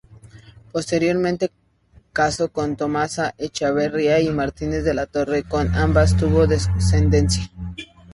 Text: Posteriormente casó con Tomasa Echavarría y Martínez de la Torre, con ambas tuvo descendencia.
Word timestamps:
Posteriormente 0.71 1.51
casó 2.11 2.51
con 2.51 2.75
Tomasa 2.75 3.35
Echavarría 3.37 4.19
y 4.19 4.29
Martínez 4.31 4.83
de 4.83 4.95
la 4.95 5.05
Torre, 5.05 5.43
con 5.43 5.75
ambas 5.75 6.17
tuvo 6.17 6.47
descendencia. 6.47 7.51